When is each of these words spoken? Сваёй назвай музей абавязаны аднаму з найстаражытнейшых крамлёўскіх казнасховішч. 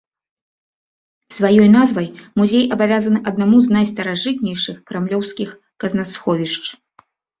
Сваёй 1.35 1.67
назвай 1.77 2.07
музей 2.41 2.65
абавязаны 2.75 3.19
аднаму 3.33 3.57
з 3.67 3.75
найстаражытнейшых 3.75 4.81
крамлёўскіх 4.89 5.49
казнасховішч. 5.85 6.65